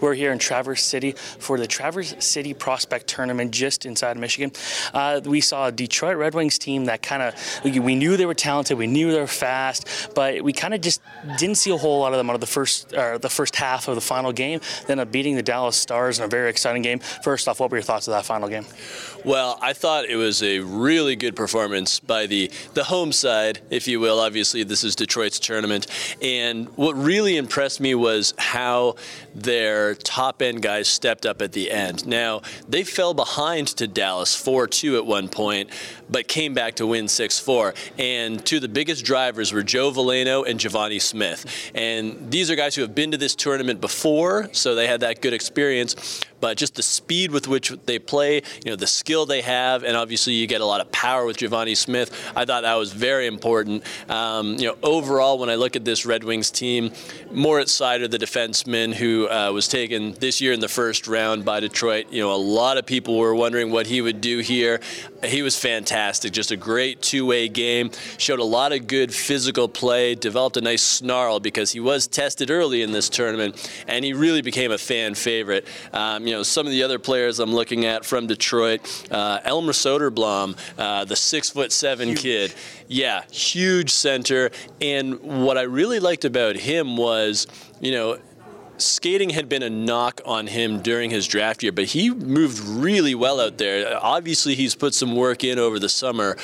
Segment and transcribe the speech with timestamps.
[0.00, 4.52] We're here in Traverse City for the Traverse City Prospect Tournament just inside Michigan.
[4.94, 7.34] Uh, we saw a Detroit Red Wings team that kind of,
[7.64, 11.00] we knew they were talented, we knew they were fast, but we kind of just
[11.38, 13.88] didn't see a whole lot of them out of the first, uh, the first half
[13.88, 14.60] of the final game.
[14.86, 16.98] Then up beating the Dallas Stars in a very exciting game.
[16.98, 18.64] First off, what were your thoughts of that final game?
[19.24, 23.86] Well, I thought it was a really good performance by the the home side, if
[23.86, 24.18] you will.
[24.18, 25.86] Obviously, this is Detroit's tournament,
[26.22, 28.96] and what really impressed me was how
[29.34, 32.06] their top end guys stepped up at the end.
[32.06, 35.70] Now they fell behind to Dallas 4-2 at one point,
[36.08, 37.74] but came back to win 6-4.
[37.98, 42.56] And two of the biggest drivers were Joe Veleno and Giovanni Smith, and these are
[42.56, 46.56] guys who have been to this tournament before, so they had that good experience but
[46.56, 50.32] just the speed with which they play, you know, the skill they have, and obviously
[50.32, 52.10] you get a lot of power with Giovanni Smith.
[52.34, 53.84] I thought that was very important.
[54.08, 56.92] Um, you know, overall, when I look at this Red Wings team,
[57.30, 61.60] Moritz Seider, the defenseman who uh, was taken this year in the first round by
[61.60, 64.80] Detroit, you know, a lot of people were wondering what he would do here.
[65.24, 67.90] He was fantastic, just a great two-way game.
[68.16, 72.50] Showed a lot of good physical play, developed a nice snarl because he was tested
[72.50, 75.66] early in this tournament, and he really became a fan favorite.
[75.92, 79.72] Um, you know, some of the other players I'm looking at from Detroit, uh, Elmer
[79.72, 82.22] Soderblom, uh, the six foot seven huge.
[82.22, 82.54] kid.
[82.86, 84.52] Yeah, huge center.
[84.80, 87.48] And what I really liked about him was,
[87.80, 88.20] you know,
[88.80, 93.14] skating had been a knock on him during his draft year, but he moved really
[93.14, 93.98] well out there.
[94.00, 96.36] Obviously, he's put some work in over the summer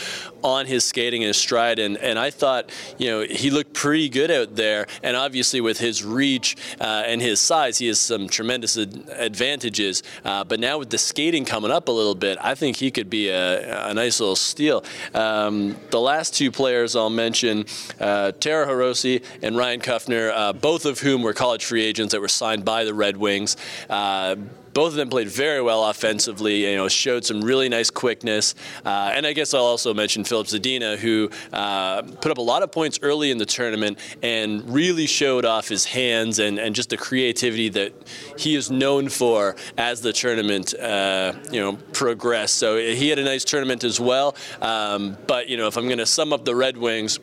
[0.43, 4.09] on his skating and his stride, and, and I thought, you know, he looked pretty
[4.09, 4.87] good out there.
[5.03, 10.03] And obviously, with his reach uh, and his size, he has some tremendous ad- advantages.
[10.25, 13.11] Uh, but now with the skating coming up a little bit, I think he could
[13.11, 14.84] be a, a nice little steal.
[15.15, 17.67] Um, the last two players I'll mention,
[18.00, 22.21] uh, Taro Hirose and Ryan Kuffner, uh, both of whom were college free agents that
[22.21, 23.57] were signed by the Red Wings.
[23.89, 24.37] Uh,
[24.77, 26.71] both of them played very well offensively.
[26.71, 28.55] You know, showed some really nice quickness.
[28.85, 32.62] Uh, and I guess I'll also mention Filip Zadina, who uh, put up a lot
[32.62, 36.91] of points early in the tournament and really showed off his hands and, and just
[36.91, 37.95] the creativity that
[38.37, 42.56] he is known for as the tournament, uh, you know, progressed.
[42.56, 44.37] So he had a nice tournament as well.
[44.61, 47.19] Um, but you know, if I'm going to sum up the Red Wings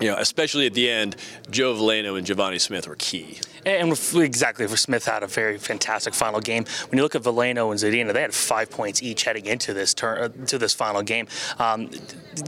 [0.00, 1.14] you know, especially at the end,
[1.50, 3.38] Joe Veleno and Giovanni Smith were key.
[3.64, 6.64] And exactly, for Smith had a very fantastic final game.
[6.88, 9.94] When you look at Veleno and Zadina, they had five points each heading into this
[9.94, 11.28] turn uh, to this final game.
[11.58, 11.88] Um,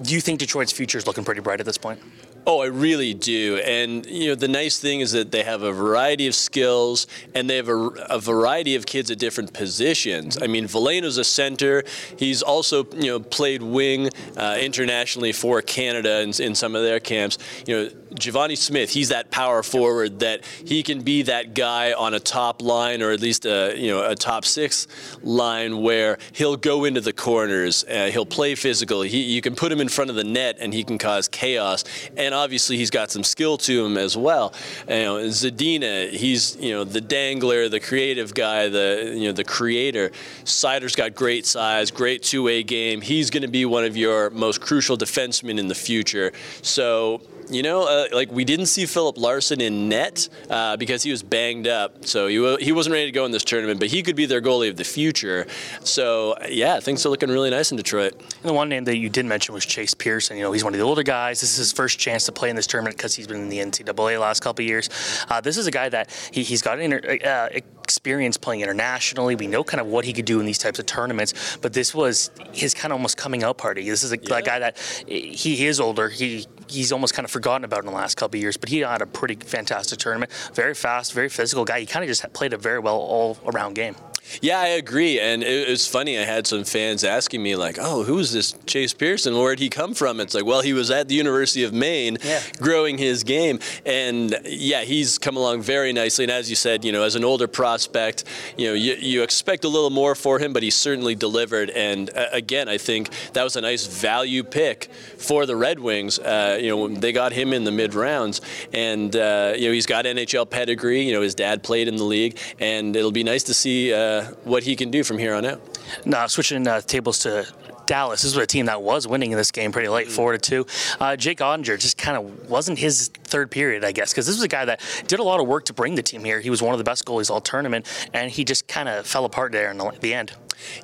[0.03, 2.01] do you think Detroit's future is looking pretty bright at this point?
[2.47, 3.57] Oh, I really do.
[3.65, 7.49] And, you know, the nice thing is that they have a variety of skills and
[7.49, 7.79] they have a,
[8.11, 10.37] a variety of kids at different positions.
[10.41, 11.85] I mean, Veleno's a center.
[12.19, 17.01] He's also, you know, played wing uh, internationally for Canada in, in some of their
[17.01, 17.39] camps.
[17.67, 22.15] You know, Giovanni Smith, he's that power forward that he can be that guy on
[22.15, 24.87] a top line or at least a you know a top six
[25.23, 29.03] line where he'll go into the corners, uh, he'll play physical.
[29.03, 31.85] He, you can put him in front of the net and he can cause chaos.
[32.17, 34.53] And obviously he's got some skill to him as well.
[34.89, 39.45] You know, Zadina, he's you know the dangler, the creative guy, the you know the
[39.45, 40.11] creator.
[40.45, 43.01] Seider's got great size, great two-way game.
[43.01, 46.33] He's going to be one of your most crucial defensemen in the future.
[46.63, 51.11] So you know, uh, like we didn't see Philip Larsson in net uh, because he
[51.11, 53.81] was banged up, so he, he wasn't ready to go in this tournament.
[53.81, 55.47] But he could be their goalie of the future.
[55.81, 58.13] So yeah, things are looking really nice in Detroit.
[58.15, 60.37] And the one name that you did mention was Chase Pearson.
[60.37, 61.41] You know, he's one of the older guys.
[61.41, 63.59] This is his first chance to play in this tournament because he's been in the
[63.59, 64.89] NCAA last couple years.
[65.29, 67.49] Uh, this is a guy that he, he's got inter, uh,
[67.85, 69.37] experience playing internationally.
[69.37, 71.95] We know kind of what he could do in these types of tournaments, but this
[71.95, 73.89] was his kind of almost coming out party.
[73.89, 74.41] This is a, yeah.
[74.41, 76.09] guy that he is older.
[76.09, 79.03] He he's almost kind of forgotten about in the last couple years, but he had
[79.03, 80.33] a pretty fantastic tournament.
[80.55, 81.81] Very fast, very physical guy.
[81.81, 83.97] He kind of just played a very well all around game.
[84.41, 85.21] Yeah, I agree.
[85.21, 86.19] And it, was funny.
[86.19, 89.37] I had some fans asking me, like, oh, who's this Chase Pearson?
[89.37, 90.21] Where'd he come from?
[90.21, 92.41] It's like, well, he was at the University of Maine yeah.
[92.59, 93.59] growing his game.
[93.85, 96.25] And yeah, he's come along very nicely.
[96.25, 98.25] And as you said, you know, as an older prospect,
[98.57, 101.71] you know, you, you expect a little more for him, but he certainly delivered.
[101.71, 104.87] And uh, again, I think that was a nice value pick
[105.19, 106.19] for the Red Wings.
[106.19, 108.41] Uh, you know, they got him in the mid rounds.
[108.73, 111.03] And, uh, you know, he's got NHL pedigree.
[111.03, 112.39] You know, his dad played in the league.
[112.61, 115.45] And it'll be nice to see uh, uh, what he can do from here on
[115.45, 115.61] out.
[116.05, 117.47] Now, switching uh, tables to
[117.87, 118.23] Dallas.
[118.23, 120.67] This was a team that was winning in this game pretty late, four to two.
[121.01, 124.45] Uh, Jake Oettinger just kind of wasn't his third period, I guess, because this was
[124.45, 126.41] a guy that did a lot of work to bring the team here.
[126.41, 129.25] He was one of the best goalies all tournament, and he just kind of fell
[129.25, 130.33] apart there in the, the end.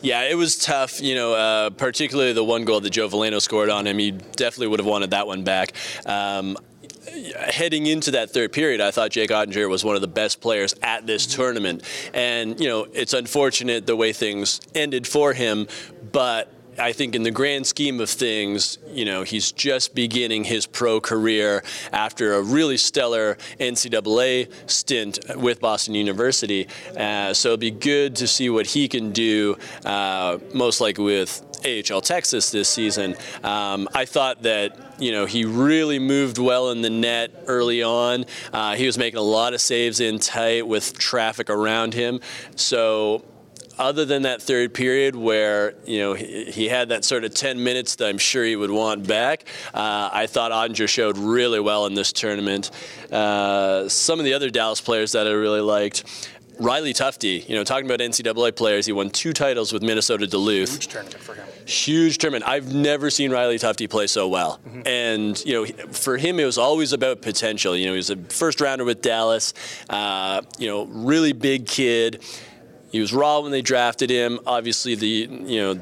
[0.00, 1.00] Yeah, it was tough.
[1.00, 3.98] You know, uh, particularly the one goal that Joe Veleno scored on him.
[3.98, 5.72] He definitely would have wanted that one back.
[6.06, 6.56] Um,
[7.36, 10.74] heading into that third period, I thought Jake Oettinger was one of the best players
[10.82, 11.82] at this tournament.
[12.14, 15.66] And, you know, it's unfortunate the way things ended for him,
[16.12, 20.66] but I think in the grand scheme of things, you know, he's just beginning his
[20.66, 21.62] pro career
[21.92, 26.68] after a really stellar NCAA stint with Boston University.
[26.96, 31.44] Uh, so it'd be good to see what he can do, uh, most likely with
[31.64, 33.14] AHL Texas this season.
[33.44, 38.24] Um, I thought that you know he really moved well in the net early on.
[38.52, 42.20] Uh, he was making a lot of saves in tight with traffic around him.
[42.56, 43.22] So
[43.80, 47.64] other than that third period where you know he, he, had that sort of 10
[47.64, 51.86] minutes that I'm sure he would want back, uh, I thought Oettinger showed really well
[51.86, 52.70] in this tournament.
[53.10, 56.04] Uh, some of the other Dallas players that I really liked.
[56.60, 60.72] Riley Tufte, you know, talking about NCAA players, he won two titles with Minnesota Duluth.
[60.72, 61.46] Huge tournament for him.
[61.64, 62.46] Huge tournament.
[62.46, 64.60] I've never seen Riley Tufte play so well.
[64.68, 64.82] Mm-hmm.
[64.86, 67.74] And, you know, for him, it was always about potential.
[67.74, 69.54] You know, he was a first rounder with Dallas,
[69.88, 72.22] uh, you know, really big kid.
[72.90, 74.40] He was raw when they drafted him.
[74.46, 75.80] Obviously, the, you know,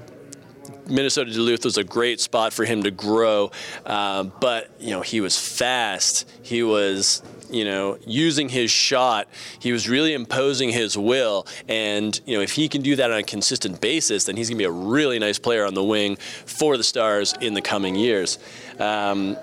[0.89, 3.51] Minnesota Duluth was a great spot for him to grow,
[3.85, 6.29] uh, but you know he was fast.
[6.43, 9.29] He was you know, using his shot,
[9.59, 11.47] he was really imposing his will.
[11.69, 14.59] And, you know, if he can do that on a consistent basis, then he's going
[14.59, 17.95] to be a really nice player on the wing for the Stars in the coming
[17.95, 18.39] years.
[18.79, 19.37] Um,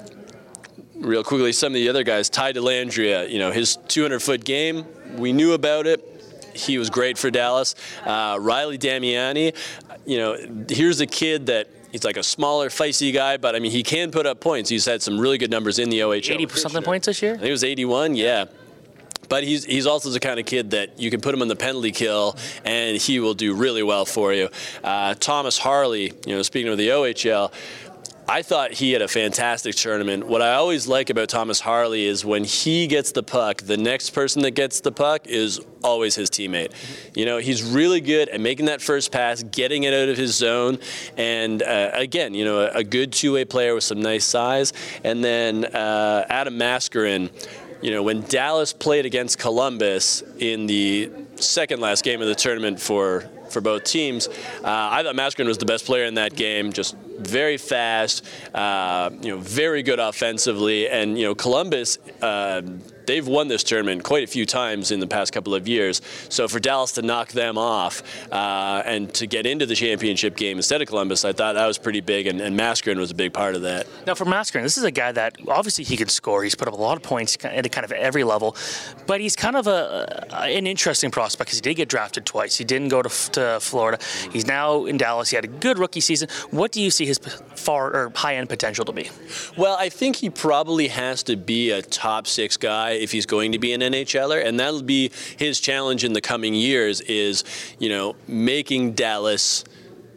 [0.96, 4.86] real quickly, some of the other guys, Ty Dellandrea, you know, his 200 foot game,
[5.18, 6.12] we knew about it.
[6.56, 7.76] He was great for Dallas.
[8.06, 9.56] Uh, Riley Damiani,
[10.06, 13.72] you know, here's a kid that He's like a smaller, feisty guy, but I mean,
[13.72, 14.70] he can put up points.
[14.70, 16.42] He's had some really good numbers in the OHL.
[16.42, 17.36] 80 something points this year?
[17.36, 18.48] I think it was 81, yeah.
[19.30, 21.56] But he's he's also the kind of kid that you can put him on the
[21.56, 24.50] penalty kill, and he will do really well for you.
[24.84, 27.52] Uh, Thomas Harley, you know, speaking of the OHL,
[28.28, 30.26] I thought he had a fantastic tournament.
[30.26, 34.12] What I always like about Thomas Harley is when he gets the puck, the next
[34.12, 36.72] person that gets the puck is always his teammate.
[37.16, 40.36] You know, he's really good at making that first pass, getting it out of his
[40.36, 40.80] zone,
[41.18, 44.74] and uh, again, you know, a, good two-way player with some nice size.
[45.04, 47.30] And then uh, Adam Mascarin,
[47.82, 52.80] you know, when Dallas played against Columbus in the second last game of the tournament
[52.80, 54.28] for for both teams.
[54.28, 54.34] Uh,
[54.66, 56.74] I thought Mascarin was the best player in that game.
[56.74, 61.98] Just very fast, uh, you know, very good offensively, and you know, Columbus.
[62.22, 62.62] Uh,
[63.08, 66.02] they've won this tournament quite a few times in the past couple of years.
[66.30, 70.58] So for Dallas to knock them off uh, and to get into the championship game
[70.58, 73.34] instead of Columbus, I thought that was pretty big, and, and Mascarin was a big
[73.34, 73.88] part of that.
[74.06, 76.44] Now for Mascarin, this is a guy that obviously he can score.
[76.44, 78.56] He's put up a lot of points at kind of every level,
[79.08, 82.58] but he's kind of a, an interesting prospect because he did get drafted twice.
[82.58, 84.00] He didn't go to, to Florida.
[84.32, 85.30] He's now in Dallas.
[85.30, 86.30] He had a good rookie season.
[86.52, 89.10] What do you see his far or high end potential to be?
[89.58, 93.52] Well, I think he probably has to be a top six guy if he's going
[93.52, 97.02] to be an NHLer, and that'll be his challenge in the coming years.
[97.02, 97.44] Is
[97.80, 99.64] you know making Dallas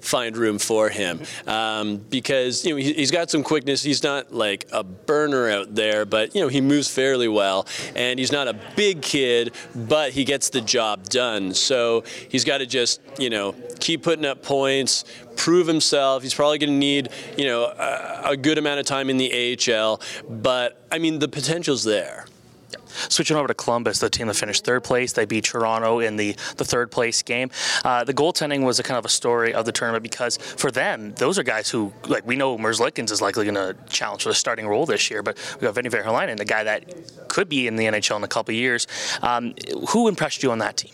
[0.00, 3.82] find room for him um, because you know he's got some quickness.
[3.82, 8.18] He's not like a burner out there, but you know he moves fairly well, and
[8.18, 11.54] he's not a big kid, but he gets the job done.
[11.54, 15.04] So he's got to just you know keep putting up points,
[15.36, 16.22] prove himself.
[16.22, 19.58] He's probably going to need you know a, a good amount of time in the
[19.68, 22.26] AHL, but I mean the potential's there.
[23.08, 26.36] Switching over to Columbus, the team that finished third place, they beat Toronto in the,
[26.56, 27.50] the third place game.
[27.84, 31.12] Uh, the goaltending was a kind of a story of the tournament because for them,
[31.14, 34.34] those are guys who, like, we know Merzlikins is likely going to challenge for the
[34.34, 37.76] starting role this year, but we got Vinny Vehviläinen, the guy that could be in
[37.76, 38.86] the NHL in a couple years.
[39.22, 39.54] Um,
[39.90, 40.92] who impressed you on that team?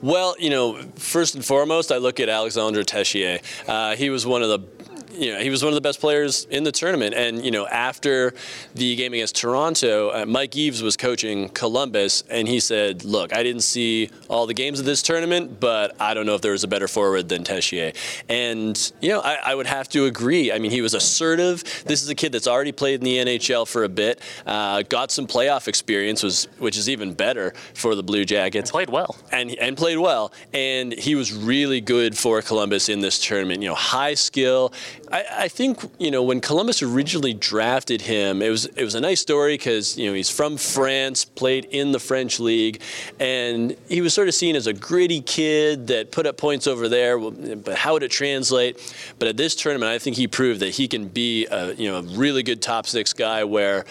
[0.00, 3.42] Well, you know, first and foremost, I look at Alexandre Texier.
[3.68, 4.75] Uh, he was one of the
[5.16, 7.14] you know, he was one of the best players in the tournament.
[7.14, 8.34] And, you know, after
[8.74, 13.42] the game against Toronto, uh, Mike Eaves was coaching Columbus, and he said, look, I
[13.42, 16.64] didn't see all the games of this tournament, but I don't know if there was
[16.64, 17.94] a better forward than Texier.
[18.28, 20.52] And, you know, I, I would have to agree.
[20.52, 21.62] I mean, he was assertive.
[21.86, 25.10] This is a kid that's already played in the NHL for a bit, uh, got
[25.10, 28.70] some playoff experience, was, which is even better for the Blue Jackets.
[28.70, 29.16] And played well.
[29.32, 30.32] And, and played well.
[30.52, 33.62] And he was really good for Columbus in this tournament.
[33.62, 34.72] You know, high skill,
[35.10, 39.00] I, I, think you know when Columbus originally drafted him, it was it was a
[39.00, 42.82] nice story because you know he's from France, played in the French league,
[43.20, 46.88] and he was sort of seen as a gritty kid that put up points over
[46.88, 47.18] there.
[47.18, 48.94] But how would it translate?
[49.18, 51.98] But at this tournament, I think he proved that he can be a you know
[51.98, 53.84] a really good top six guy where,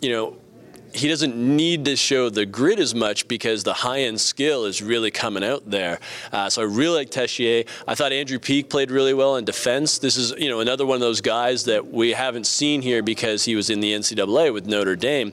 [0.00, 0.36] you know
[0.94, 4.82] he doesn't need to show the grit as much because the high end skill is
[4.82, 5.98] really coming out there.
[6.32, 7.66] Uh, so I really like Texier.
[7.86, 9.98] I thought Andrew Peak played really well in defense.
[9.98, 13.44] This is you know another one of those guys that we haven't seen here because
[13.44, 15.32] he was in the NCAA with Notre Dame,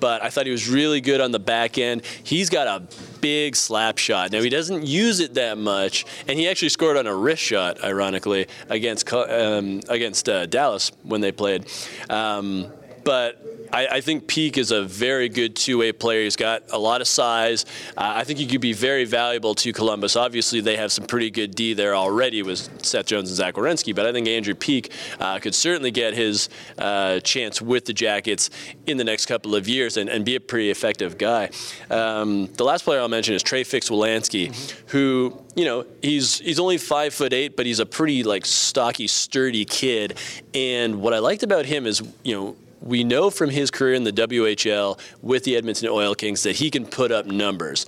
[0.00, 2.02] but I thought he was really good on the back end.
[2.22, 2.86] He's got a
[3.20, 4.32] big slap shot.
[4.32, 7.82] Now he doesn't use it that much, and he actually scored on a wrist shot,
[7.84, 11.66] ironically, against um, against uh, Dallas when they played.
[12.08, 12.72] Um,
[13.04, 16.22] but I, I, think Peak is a very good two-way player.
[16.22, 17.64] He's got a lot of size.
[17.96, 20.16] Uh, I think he could be very valuable to Columbus.
[20.16, 23.94] Obviously, they have some pretty good D there already with Seth Jones and Zach Werenski,
[23.94, 28.50] but I think Andrew Peak uh, could certainly get his uh, chance with the Jackets
[28.86, 31.50] in the next couple of years and, and be a pretty effective guy.
[31.90, 34.88] Um, the last player I'll mention is Trey Fix-Wolansky, mm-hmm.
[34.88, 39.06] who you know he's he's only five foot eight, but he's a pretty like stocky,
[39.06, 40.18] sturdy kid.
[40.52, 44.04] And what I liked about him is you know we know from his career in
[44.04, 47.86] the WHL with the Edmonton Oil Kings that he can put up numbers.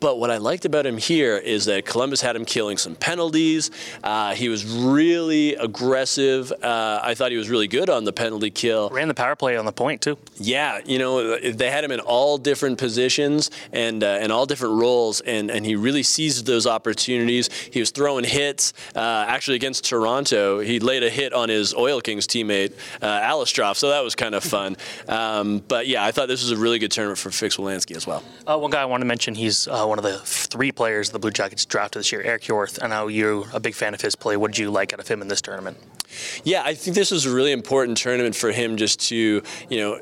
[0.00, 3.70] But what I liked about him here is that Columbus had him killing some penalties.
[4.02, 6.52] Uh, he was really aggressive.
[6.52, 8.90] Uh, I thought he was really good on the penalty kill.
[8.90, 10.18] Ran the power play on the point too.
[10.36, 14.80] Yeah, you know they had him in all different positions and uh, and all different
[14.80, 17.52] roles, and and he really seized those opportunities.
[17.52, 18.72] He was throwing hits.
[18.94, 22.72] Uh, actually, against Toronto, he laid a hit on his Oil Kings teammate
[23.02, 24.76] uh, Alistrov, so that was kind of fun.
[25.06, 28.22] Um, but yeah, I thought this was a really good tournament for Fix-Wolansky as well.
[28.46, 31.18] Uh, one guy I want to mention, he's uh, one of the three players the
[31.18, 32.82] Blue Jackets drafted this year, Eric Hjorth.
[32.82, 34.36] I know you're a big fan of his play.
[34.36, 35.76] What did you like out of him in this tournament?
[36.44, 39.98] Yeah, I think this was a really important tournament for him just to, you know,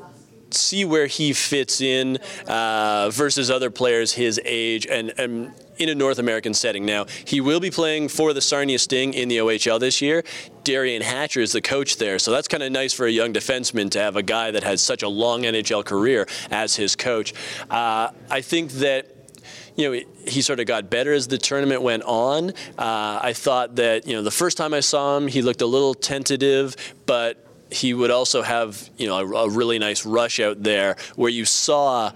[0.51, 5.95] see where he fits in uh, versus other players his age and, and in a
[5.95, 6.85] North American setting.
[6.85, 10.23] Now, he will be playing for the Sarnia Sting in the OHL this year.
[10.63, 13.89] Derian Hatcher is the coach there, so that's kind of nice for a young defenseman
[13.91, 17.33] to have a guy that has such a long NHL career as his coach.
[17.71, 19.12] Uh, I think that
[19.75, 22.51] you know, he sort of got better as the tournament went on.
[22.77, 25.65] Uh, I thought that, you know, the first time I saw him, he looked a
[25.65, 26.75] little tentative,
[27.05, 31.31] but he would also have, you know, a, a really nice rush out there where
[31.31, 32.11] you saw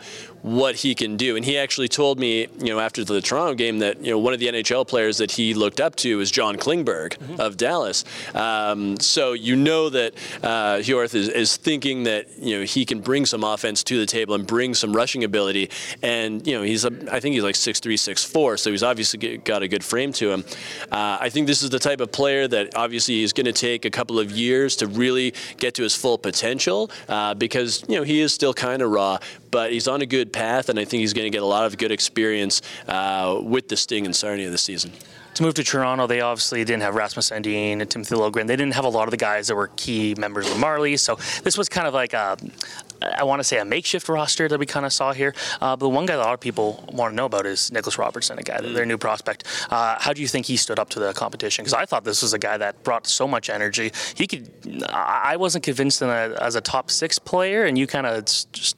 [0.47, 1.35] what he can do.
[1.35, 4.33] And he actually told me, you know, after the Toronto game that, you know, one
[4.33, 7.41] of the NHL players that he looked up to is John Klingberg mm-hmm.
[7.41, 8.05] of Dallas.
[8.33, 10.13] Um, so you know that
[10.43, 14.05] uh, Hjorth is, is thinking that, you know, he can bring some offense to the
[14.05, 15.69] table and bring some rushing ability.
[16.01, 19.63] And, you know, he's, a, I think he's like 6'3", 6'4", so he's obviously got
[19.63, 20.45] a good frame to him.
[20.91, 23.85] Uh, I think this is the type of player that obviously is going to take
[23.85, 28.03] a couple of years to really get to his full potential uh, because, you know,
[28.03, 29.17] he is still kind of raw,
[29.51, 31.65] but he's on a good path, and I think he's going to get a lot
[31.65, 34.91] of good experience uh, with the Sting and Sarnia this season
[35.37, 38.47] to move to Toronto, they obviously didn't have Rasmus Sandin and Timothy Liljegren.
[38.47, 40.99] They didn't have a lot of the guys that were key members of the Marlies.
[40.99, 42.37] So this was kind of like a,
[43.01, 45.35] I want to say a makeshift roster that we kind of saw here.
[45.61, 47.71] Uh, but the one guy that a lot of people want to know about is
[47.71, 49.43] Nicholas Robertson, a guy, their new prospect.
[49.69, 51.63] Uh, how do you think he stood up to the competition?
[51.63, 53.91] Because I thought this was a guy that brought so much energy.
[54.15, 54.49] He could.
[54.89, 58.75] I wasn't convinced in a, as a top six player, and you kind of just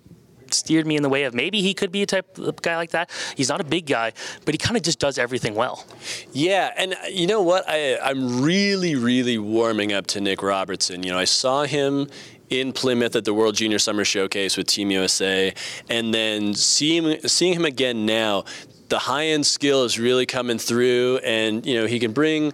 [0.53, 2.91] steered me in the way of maybe he could be a type of guy like
[2.91, 3.09] that.
[3.35, 4.13] He's not a big guy,
[4.45, 5.85] but he kind of just does everything well.
[6.31, 7.65] Yeah, and uh, you know what?
[7.67, 11.03] I, I'm really, really warming up to Nick Robertson.
[11.03, 12.07] You know, I saw him
[12.49, 15.53] in Plymouth at the World Junior Summer Showcase with Team USA,
[15.89, 18.45] and then seeing seeing him again now.
[18.89, 22.53] The high end skill is really coming through, and you know he can bring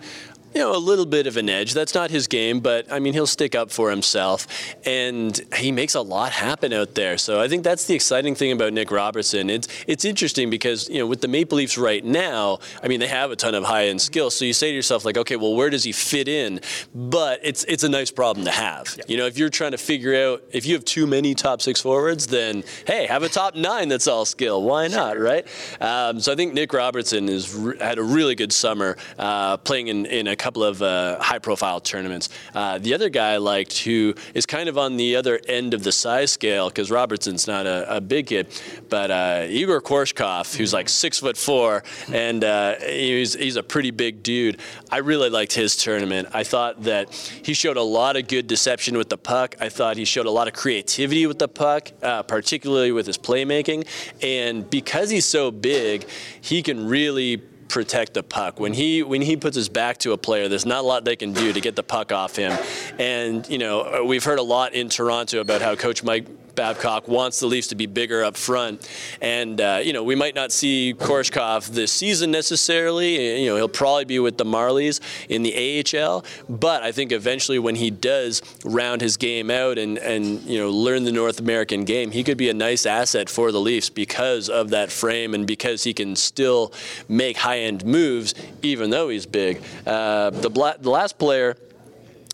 [0.55, 1.73] you know, a little bit of an edge.
[1.73, 4.47] That's not his game, but I mean, he'll stick up for himself,
[4.85, 7.17] and he makes a lot happen out there.
[7.17, 9.49] So I think that's the exciting thing about Nick Robertson.
[9.49, 13.07] It's it's interesting because you know, with the Maple Leafs right now, I mean, they
[13.07, 14.33] have a ton of high end skills.
[14.33, 16.61] So you say to yourself, like, okay, well, where does he fit in?
[16.93, 18.95] But it's it's a nice problem to have.
[18.97, 19.03] Yeah.
[19.09, 21.81] You know, if you're trying to figure out if you have too many top six
[21.81, 24.63] forwards, then hey, have a top nine that's all skill.
[24.63, 25.45] Why not, right?
[25.81, 30.05] Um, so I think Nick Robertson has had a really good summer uh, playing in
[30.05, 32.29] in a couple of uh, high profile tournaments.
[32.53, 35.81] Uh, the other guy I liked, who is kind of on the other end of
[35.81, 38.49] the size scale, because Robertson's not a, a, big kid,
[38.87, 43.89] but uh, Igor Korshkov, who's like six foot four, and uh, he's, he's a pretty
[43.89, 44.59] big dude.
[44.91, 46.27] I really liked his tournament.
[46.31, 47.11] I thought that
[47.41, 49.55] he showed a lot of good deception with the puck.
[49.59, 53.17] I thought he showed a lot of creativity with the puck, uh, particularly with his
[53.17, 53.87] playmaking.
[54.21, 56.07] And because he's so big,
[56.39, 58.59] he can really protect the puck.
[58.59, 61.15] When he when he puts his back to a player, there's not a lot they
[61.15, 62.57] can do to get the puck off him.
[62.99, 67.39] And you know, we've heard a lot in Toronto about how Coach Mike Babcock wants
[67.39, 68.87] the Leafs to be bigger up front.
[69.21, 73.41] And, uh, you know, we might not see Korshkov this season necessarily.
[73.41, 76.25] You know, he'll probably be with the Marlies in the AHL.
[76.49, 80.69] But I think eventually when he does round his game out and, and you know,
[80.69, 84.49] learn the North American game, he could be a nice asset for the Leafs because
[84.49, 86.73] of that frame and because he can still
[87.07, 89.61] make high end moves even though he's big.
[89.85, 91.55] Uh, the, bla- the last player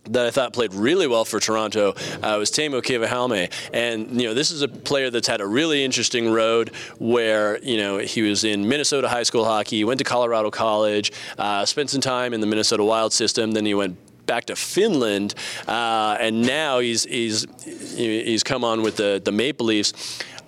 [0.05, 1.89] that I thought played really well for Toronto
[2.23, 3.51] uh, was Teemu Kivihalme.
[3.73, 7.77] And, you know, this is a player that's had a really interesting road where, you
[7.77, 12.01] know, he was in Minnesota high school hockey, went to Colorado College, uh, spent some
[12.01, 15.35] time in the Minnesota Wild system, then he went back to Finland,
[15.67, 19.93] uh, and now he's he's he's come on with the the Maple Leafs.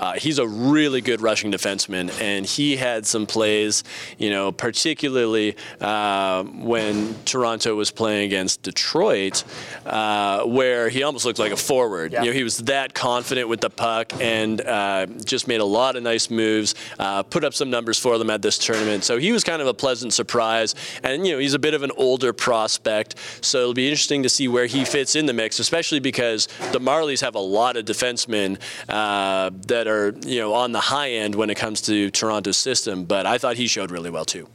[0.04, 3.84] Uh, he's a really good rushing defenseman, and he had some plays,
[4.18, 9.44] you know, particularly uh, when Toronto was playing against Detroit,
[9.86, 12.12] uh, where he almost looked like a forward.
[12.12, 12.24] Yeah.
[12.24, 15.96] You know, he was that confident with the puck and uh, just made a lot
[15.96, 19.04] of nice moves, uh, put up some numbers for them at this tournament.
[19.04, 21.84] So he was kind of a pleasant surprise, and you know, he's a bit of
[21.84, 25.60] an older prospect, so it'll be interesting to see where he fits in the mix,
[25.60, 30.54] especially because the Marlies have a lot of defensemen uh, that that are you know
[30.54, 33.06] on the high end when it comes to Toronto's system.
[33.06, 34.48] But I thought he showed really well too.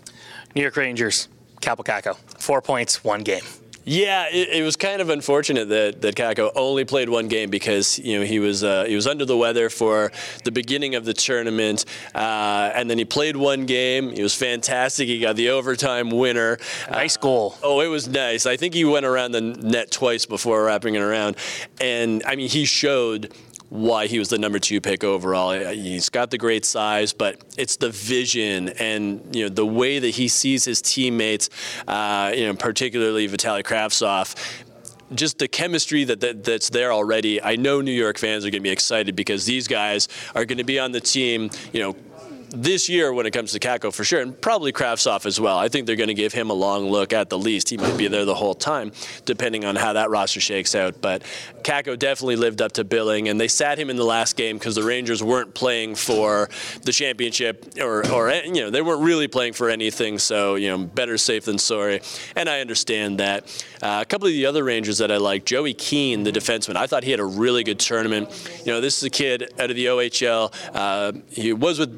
[0.54, 1.28] New York Rangers,
[1.60, 3.42] Kaapo Kakko, four points, one game.
[3.90, 7.98] Yeah, it, it, was kind of unfortunate that that Kakko only played one game because
[7.98, 10.12] you know he was uh, he was under the weather for
[10.44, 14.10] the beginning of the tournament, uh, and then he played one game.
[14.10, 15.08] He was fantastic.
[15.08, 16.58] He got the overtime winner.
[16.90, 17.54] Nice goal.
[17.62, 18.44] Uh, oh, it was nice.
[18.44, 21.36] I think he went around the net twice before wrapping it around,
[21.80, 23.32] and I mean he showed
[23.68, 25.52] why he was the number two pick overall.
[25.52, 30.10] He's got the great size, but it's the vision and you know the way that
[30.10, 31.50] he sees his teammates,
[31.86, 34.34] uh, you know, particularly Vitaly Kravtsov
[35.14, 37.42] just the chemistry that, that, that's there already.
[37.42, 40.58] I know New York fans are going to be excited because these guys are going
[40.58, 41.96] to be on the team, you know,
[42.50, 45.58] this year when it comes to Kakko for sure, and probably Kravtsov as well.
[45.58, 47.68] I think they're going to give him a long look at the least.
[47.68, 48.92] He might be there the whole time,
[49.24, 51.00] depending on how that roster shakes out.
[51.00, 51.22] But
[51.62, 54.74] Kakko definitely lived up to billing, and they sat him in the last game because
[54.74, 56.48] the Rangers weren't playing for
[56.82, 60.18] the championship, or, or you know they weren't really playing for anything.
[60.18, 62.00] So you know better safe than sorry,
[62.36, 63.64] and I understand that.
[63.80, 66.88] Uh, a couple of the other Rangers that I like, Joey Keane, the defenseman, I
[66.88, 68.28] thought he had a really good tournament.
[68.64, 70.52] You know, this is a kid out of the OHL.
[70.74, 71.96] Uh, he was with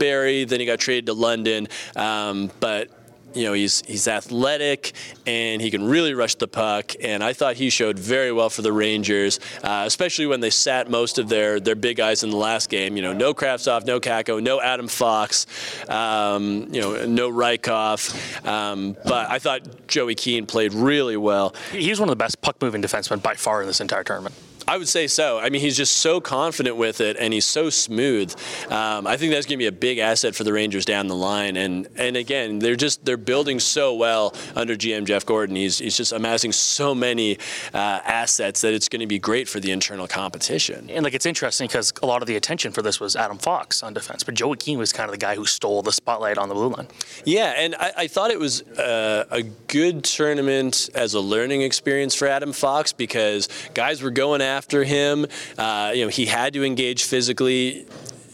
[0.49, 1.69] Then he got traded to London.
[1.97, 2.91] Um, but
[3.35, 4.93] you know he's he's athletic
[5.27, 6.93] and he can really rush the puck.
[7.01, 10.91] And I thought he showed very well for the Rangers uh, especially when they sat
[10.91, 12.97] most of their their big guys in the last game.
[12.97, 15.47] You know no Kravtsov no Kakko no Adam Fox
[15.89, 18.47] um, you know no Rykov.
[18.47, 21.55] Um, but I thought Joey Keane played really well.
[21.73, 24.35] He was one of the best puck moving defensemen by far in this entire tournament
[24.71, 25.37] I would say so.
[25.37, 28.33] I mean, he's just so confident with it, and he's so smooth.
[28.71, 31.17] Um, I think that's going to be a big asset for the Rangers down the
[31.17, 31.57] line.
[31.57, 35.57] And and again, they're just they're building so well under GM Jeff Gorton.
[35.57, 37.37] He's he's just amassing so many
[37.75, 40.89] uh, assets that it's going to be great for the internal competition.
[40.89, 43.83] And like it's interesting because a lot of the attention for this was Adam Fox
[43.83, 46.49] on defense, but Joey Keane was kind of the guy who stole the spotlight on
[46.49, 46.87] the blue line.
[47.25, 52.15] Yeah, and I, I thought it was uh, a good tournament as a learning experience
[52.15, 55.27] for Adam Fox because guys were going after after him.
[55.57, 57.87] Uh, you know, he had to engage physically.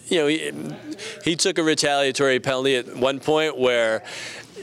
[0.09, 0.53] You know, he,
[1.23, 4.03] he took a retaliatory penalty at one point where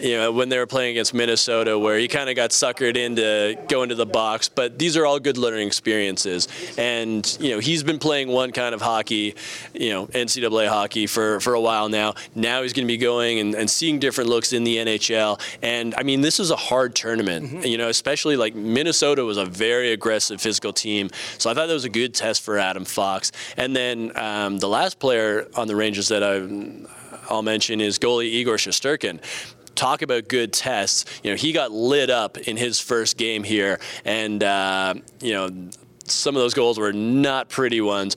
[0.03, 3.57] you know, when they were playing against Minnesota, where he kind of got suckered into
[3.69, 4.49] going to the box.
[4.49, 6.49] But these are all good learning experiences.
[6.77, 9.35] And, you know, he's been playing one kind of hockey,
[9.73, 12.15] you know, NCAA hockey for, for a while now.
[12.35, 15.39] Now he's going to be going and, and seeing different looks in the NHL.
[15.61, 17.65] And, I mean, this is a hard tournament, mm-hmm.
[17.65, 21.11] you know, especially like Minnesota was a very aggressive physical team.
[21.37, 23.31] So I thought that was a good test for Adam Fox.
[23.55, 28.25] And then um, the last player on the Rangers that I, I'll mention is goalie
[28.25, 29.21] Igor Shesterkin
[29.75, 31.05] talk about good tests.
[31.23, 35.69] You know, he got lit up in his first game here, and uh, you know,
[36.05, 38.15] some of those goals were not pretty ones.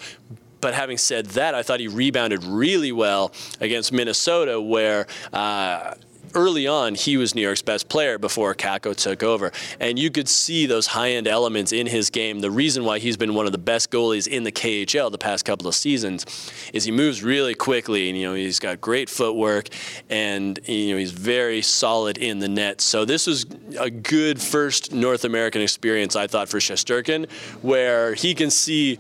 [0.61, 5.95] But having said that, I thought he rebounded really well against Minnesota, where uh,
[6.37, 9.51] early on, he was New York's best player before Kakko took over.
[9.81, 12.41] And you could see those high end elements in his game.
[12.41, 15.45] The reason why he's been one of the best goalies in the KHL the past
[15.45, 16.27] couple of seasons
[16.73, 18.09] is he moves really quickly.
[18.09, 19.69] And, you know, he's got great footwork
[20.11, 22.81] and, you know, he's very solid in the net.
[22.81, 23.47] So this was
[23.79, 27.31] a good first North American experience, I thought, for Shesterkin,
[27.63, 28.99] where he can see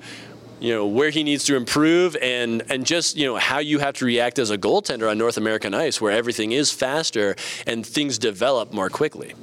[0.60, 3.94] you know where he needs to improve and and just you know how you have
[3.94, 8.18] to react as a goaltender on North American ice where everything is faster and things
[8.18, 9.34] develop more quickly.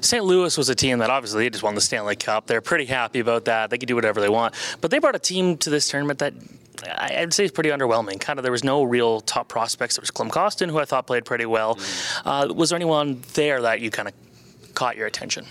[0.00, 0.24] St.
[0.24, 2.46] Louis was a team that obviously they just won the Stanley Cup.
[2.46, 3.70] They're pretty happy about that.
[3.70, 4.54] They can do whatever they want.
[4.80, 6.34] But they brought a team to this tournament that
[6.98, 8.20] I'd say it's pretty underwhelming.
[8.20, 9.96] Kind of, there was no real top prospects.
[9.96, 11.76] There was Klim Kostin, who I thought played pretty well.
[11.76, 12.50] Mm.
[12.50, 14.14] Uh, was there anyone there that you kind of
[14.74, 15.46] caught your attention?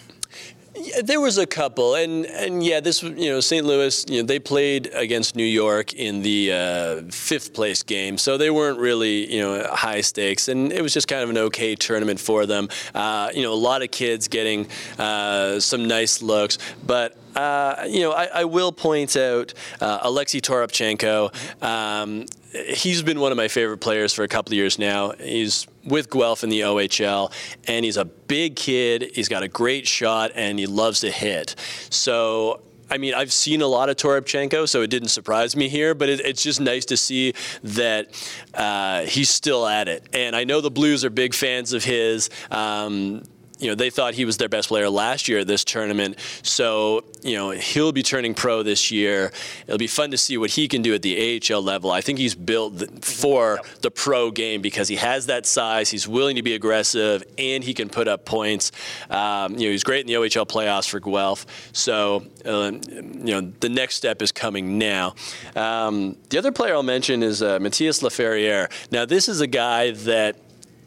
[0.77, 3.65] Yeah, there was a couple, and and yeah, this you know St.
[3.65, 8.38] Louis, you know they played against New York in the uh, fifth place game, so
[8.38, 11.75] they weren't really you know high stakes, and it was just kind of an okay
[11.75, 12.67] tournament for them.
[12.93, 14.67] Uh, you know, a lot of kids getting
[14.99, 20.39] uh, some nice looks, but uh, you know, I, I, will point out uh, Alexei
[20.39, 21.63] Toropchenko.
[21.63, 22.26] Um,
[22.67, 25.12] he's been one of my favorite players for a couple of years now.
[25.12, 27.32] He's with Guelph in the OHL,
[27.67, 29.12] and he's a big kid.
[29.13, 31.56] He's got a great shot, and he loves to hit.
[31.89, 35.95] So I mean, I've seen a lot of Toropchenko, so it didn't surprise me here,
[35.95, 38.10] but it, it's just nice to see that
[38.54, 40.08] uh, he's still at it.
[40.13, 42.30] And I know the Blues are big fans of his.
[42.52, 43.24] Um,
[43.65, 46.19] you know, they thought he was their best player last year at this tournament.
[46.43, 49.32] So, you know, he'll be turning pro this year.
[49.65, 51.89] It'll be fun to see what he can do at the AHL level.
[51.89, 56.36] I think he's built for the pro game because he has that size, he's willing
[56.36, 58.71] to be aggressive, and he can put up points.
[59.10, 61.47] Um, you know, he's great in the OHL playoffs for Guelph.
[61.73, 65.15] So, uh, you know, the next step is coming now.
[65.56, 68.69] Um, the other player I'll mention is uh, Matthias Laferriere.
[68.91, 70.36] Now, this is a guy that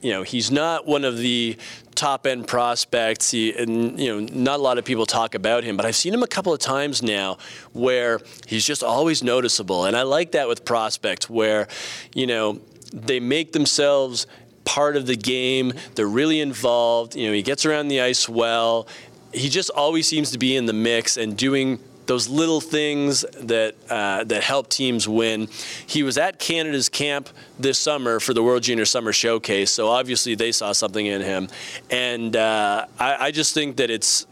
[0.00, 1.56] you know, he's not one of the
[1.94, 3.30] top end prospects.
[3.30, 6.14] He, and you know, not a lot of people talk about him, but I've seen
[6.14, 7.38] him a couple of times now
[7.72, 11.68] where he's just always noticeable, and I like that with prospects where,
[12.14, 12.60] you know,
[12.92, 14.26] they make themselves
[14.64, 15.72] part of the game.
[15.94, 17.16] They're really involved.
[17.16, 18.86] You know, he gets around the ice well.
[19.32, 23.76] He just always seems to be in the mix and doing those little things that
[23.88, 25.48] uh, that help teams win.
[25.86, 30.34] He was at Canada's camp this summer for the World Junior Summer Showcase, so obviously
[30.34, 31.48] they saw something in him,
[31.90, 34.26] and uh, I, I just think that it's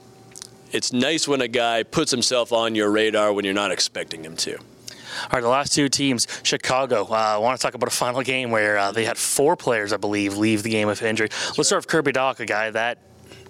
[0.72, 4.36] it's nice when a guy puts himself on your radar when you're not expecting him
[4.36, 4.56] to.
[4.56, 7.06] All right, the last two teams, Chicago.
[7.08, 9.92] Uh, I want to talk about a final game where uh, they had four players,
[9.92, 11.28] I believe, leave the game with injury.
[11.28, 11.66] That's Let's right.
[11.66, 12.98] start with Kirby Dach, a guy that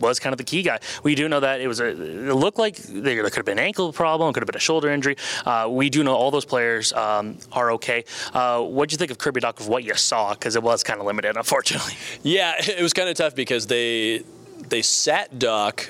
[0.01, 0.79] was kind of the key guy.
[1.03, 3.65] We do know that it was a, it looked like there could have been an
[3.65, 5.17] ankle problem, could have been a shoulder injury.
[5.45, 8.05] Uh, we do know all those players um, are okay.
[8.33, 10.35] Uh, what do you think of Kirby Dach of what you saw?
[10.35, 11.95] Because it was kind of limited, unfortunately.
[12.23, 14.23] Yeah, it was kind of tough because they
[14.69, 15.89] they sat Dach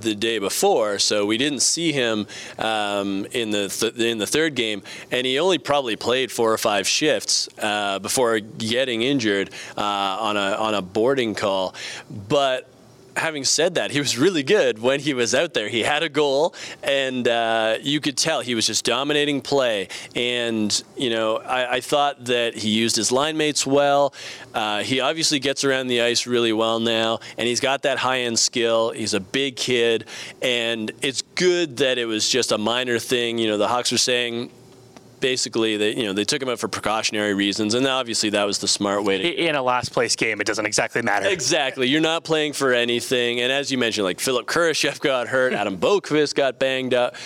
[0.00, 2.26] the day before, so we didn't see him
[2.58, 6.58] um, in the th- in the third game, and he only probably played four or
[6.58, 11.74] five shifts uh, before getting injured uh, on a on a boarding call.
[12.10, 12.68] But
[13.16, 15.68] having said that, he was really good when he was out there.
[15.68, 19.88] He had a goal, and uh, you could tell he was just dominating play.
[20.14, 24.14] And, you know, I, I thought that he used his line mates well.
[24.54, 28.20] Uh, he obviously gets around the ice really well now, and he's got that high
[28.20, 28.90] end skill.
[28.90, 30.04] He's a big kid,
[30.42, 33.38] and it's good that it was just a minor thing.
[33.38, 34.50] You know, the Hawks were saying,
[35.20, 38.58] basically they you know they took him out for precautionary reasons, and obviously that was
[38.58, 39.28] the smart way to.
[39.28, 41.26] In a last place game, it doesn't exactly matter.
[41.28, 45.52] Exactly, you're not playing for anything, and as you mentioned, like Philip Kurashev got hurt,
[45.52, 47.16] Adam Boqvist got banged up,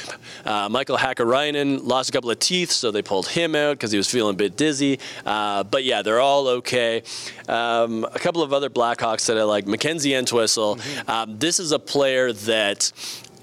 [0.45, 3.99] uh, Michael Hakkarainen lost a couple of teeth, so they pulled him out because he
[3.99, 4.99] was feeling a bit dizzy.
[5.25, 7.03] Uh, but yeah, they're all okay.
[7.49, 10.77] Um, a couple of other Blackhawks that I like, Mackenzie Entwistle.
[10.77, 11.11] Mm-hmm.
[11.11, 12.93] Um, this is a player that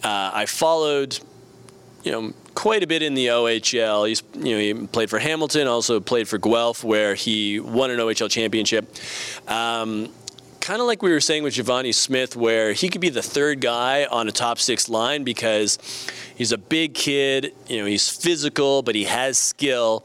[0.04, 1.20] uh, I followed
[2.08, 4.08] you know, quite a bit in the OHL.
[4.08, 8.00] He's, you know, he played for Hamilton, also played for Guelph, where he won an
[8.00, 8.91] OHL championship.
[9.48, 10.10] Um,
[10.60, 13.62] kind of like we were saying with Giovanni Smith, where he could be the third
[13.62, 15.78] guy on a top six line because
[16.36, 17.54] he's a big kid.
[17.67, 20.04] You know, he's physical, but he has skill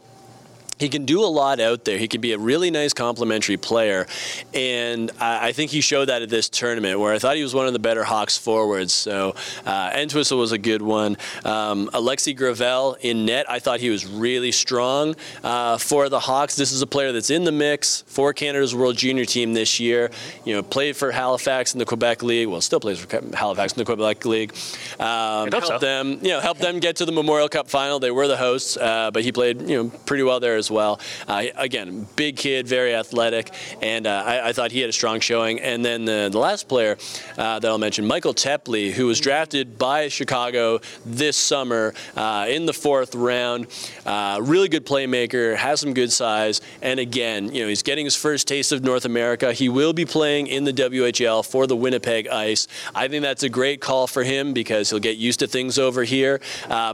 [0.82, 1.96] he can do a lot out there.
[1.96, 4.06] He can be a really nice complementary player,
[4.52, 7.54] and I, I, think he showed that at this tournament where I thought he was
[7.54, 8.92] one of the better Hawks forwards.
[8.92, 11.16] So uh, Entwistle was a good one.
[11.44, 15.14] Um, Alexis Gravel in net, I thought he was really strong
[15.44, 16.56] uh, for the Hawks.
[16.56, 20.10] This is a player that's in the mix for Canada's World Junior Team this year.
[20.44, 22.48] You know, played for Halifax in the Quebec League.
[22.48, 24.52] Well, still plays for Halifax in the Quebec League.
[24.98, 25.78] Um, helped so.
[25.78, 28.00] them, you know, helped them get to the Memorial Cup final.
[28.00, 30.71] They were the hosts, uh, but he played, you know, pretty well there as well.
[30.78, 35.20] Uh, again, big kid, very athletic, and uh, I, I, thought he had a strong
[35.20, 35.60] showing.
[35.60, 36.96] And then the, the last player
[37.38, 42.66] uh, that I'll mention, Michael Teply, who was drafted by Chicago this summer uh, in
[42.66, 43.66] the fourth round.
[44.06, 48.16] Uh, really good playmaker, has some good size, and again, you know, he's getting his
[48.16, 49.52] first taste of North America.
[49.52, 52.68] He will be playing in the WHL for the Winnipeg Ice.
[52.94, 56.04] I think that's a great call for him because he'll get used to things over
[56.04, 56.40] here,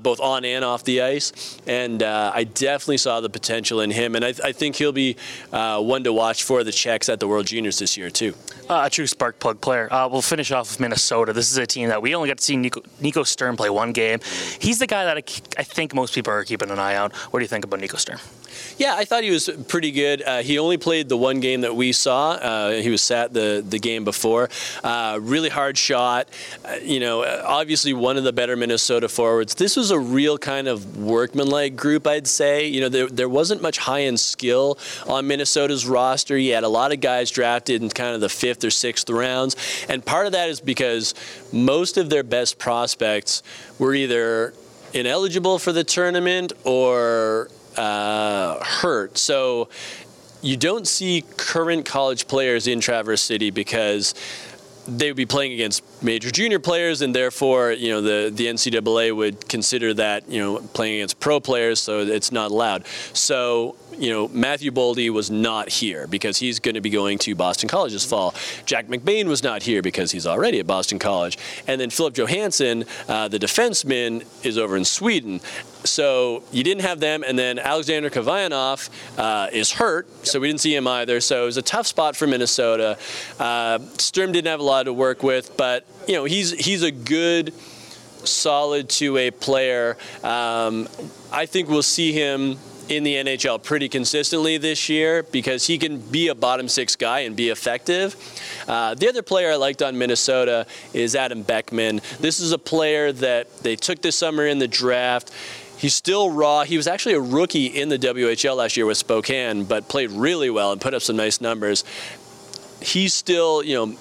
[0.02, 1.58] both on and off the ice.
[1.66, 5.16] And I definitely saw the potential potential in him, and I, I think he'll be
[5.52, 8.34] uh, one to watch for the Czechs at the World Juniors this year too.
[8.68, 9.88] Uh, a true spark plug player.
[9.90, 11.32] Uh, we'll finish off with Minnesota.
[11.32, 13.92] This is a team that we only got to see Nico, Nico Sturm play one
[13.92, 14.20] game.
[14.58, 17.10] He's the guy that I, I, think most people are keeping an eye on.
[17.30, 18.18] What do you think about Nico Sturm?
[18.76, 20.22] Yeah, I thought he was pretty good.
[20.22, 22.32] Uh, he only played the one game that we saw.
[22.32, 24.48] Uh, he was sat the the game before.
[24.84, 26.28] Uh, really hard shot.
[26.64, 29.54] Uh, you know, obviously one of the better Minnesota forwards.
[29.54, 32.66] This was a real kind of workmanlike group, I'd say.
[32.66, 36.36] You know, there, there wasn't much high end skill on Minnesota's roster.
[36.36, 39.56] You had a lot of guys drafted in kind of the fifth or sixth rounds.
[39.88, 41.14] And part of that is because
[41.52, 43.42] most of their best prospects
[43.78, 44.54] were either
[44.92, 49.16] ineligible for the tournament or uh, hurt.
[49.16, 49.68] So
[50.42, 54.14] you don't see current college players in Traverse City because
[54.86, 59.14] they would be playing against major junior players, and therefore, you know, the, the NCAA
[59.14, 62.86] would consider that, you know, playing against pro players, so it's not allowed.
[63.12, 67.34] So you know, Matthew Boldy was not here because he's going to be going to
[67.34, 68.34] Boston College this fall.
[68.64, 71.38] Jack McBain was not here because he's already at Boston College.
[71.66, 75.40] And then Philip Johansson, uh, the defenseman, is over in Sweden.
[75.84, 77.24] So you didn't have them.
[77.26, 81.20] And then Alexander Khovanov uh, is hurt, so we didn't see him either.
[81.20, 82.98] So it was a tough spot for Minnesota.
[83.38, 86.90] Uh, Sturm didn't have a lot to work with, but, you know, he's, he's a
[86.90, 87.52] good
[88.24, 89.96] solid two-way player.
[90.22, 90.88] Um,
[91.32, 95.98] I think we'll see him in the NHL pretty consistently this year because he can
[95.98, 98.16] be a bottom six guy and be effective.
[98.66, 102.00] Uh, the other player I liked on Minnesota is Adam Beckman.
[102.20, 105.30] This is a player that they took this summer in the draft.
[105.76, 106.64] He's still raw.
[106.64, 110.50] He was actually a rookie in the WHL last year with Spokane, but played really
[110.50, 111.84] well and put up some nice numbers.
[112.82, 113.98] He's still, you know,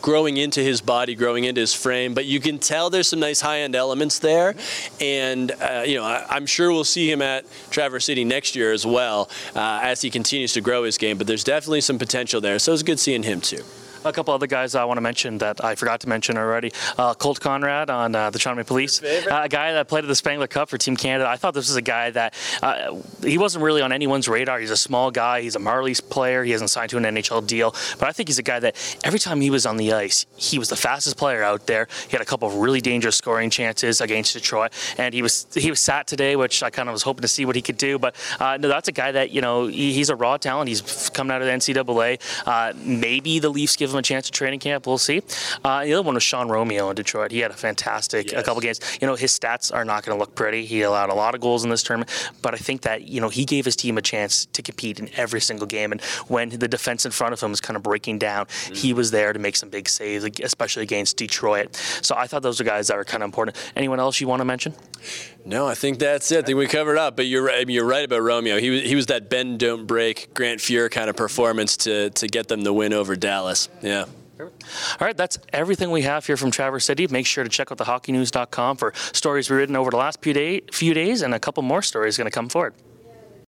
[0.00, 2.14] growing into his body, growing into his frame.
[2.14, 4.54] But you can tell there's some nice high end elements there,
[5.00, 8.72] and uh, you know I, am sure we'll see him at Traverse City next year
[8.72, 11.18] as well uh, as he continues to grow his game.
[11.18, 13.64] But there's definitely some potential there, so it's good seeing him too
[14.04, 16.72] a couple other guys I want to mention that I forgot to mention already.
[16.96, 20.14] Uh, Colt Conrad on uh, the Toronto Police, uh, a guy that played at the
[20.14, 21.28] Spengler Cup for Team Canada.
[21.28, 24.58] I thought this was a guy that uh, he wasn't really on anyone's radar.
[24.60, 25.42] He's a small guy.
[25.42, 26.44] He's a Marlies player.
[26.44, 29.18] He hasn't signed to an NHL deal, but I think he's a guy that every
[29.18, 31.88] time he was on the ice, he was the fastest player out there.
[32.06, 35.70] He had a couple of really dangerous scoring chances against Detroit, and he was he
[35.70, 37.98] was sat today, which I kind of was hoping to see what he could do.
[37.98, 40.68] But uh, no, that's a guy that you know he, he's a raw talent.
[40.68, 42.20] He's coming out of the NCAA.
[42.46, 44.86] Uh, maybe the Leafs give him a chance at training camp.
[44.86, 45.22] We'll see.
[45.64, 47.30] Uh, the other one was Sean Romeo in Detroit.
[47.30, 48.40] He had a fantastic yes.
[48.40, 48.80] a couple games.
[49.00, 50.64] You know, his stats are not going to look pretty.
[50.66, 52.10] He allowed a lot of goals in this tournament,
[52.42, 55.08] but I think that you know he gave his team a chance to compete in
[55.16, 55.92] every single game.
[55.92, 58.74] And when the defense in front of him was kind of breaking down, mm-hmm.
[58.74, 61.74] he was there to make some big saves, especially against Detroit.
[62.02, 63.56] So I thought those are guys that are kind of important.
[63.74, 64.74] Anyone else you want to mention?
[65.44, 66.44] No, I think that's it.
[66.44, 67.16] I think we covered up.
[67.16, 67.68] But you're right.
[67.68, 68.58] You're right about Romeo.
[68.58, 72.26] He was he was that bend don't break Grant Fuhr kind of performance to to
[72.26, 73.68] get them the win over Dallas.
[73.82, 74.06] Yeah.
[74.40, 74.50] All
[75.00, 77.08] right, that's everything we have here from Traverse City.
[77.08, 80.60] Make sure to check out thehockeynews.com for stories we've written over the last few, day,
[80.72, 82.74] few days, and a couple more stories going to come forward.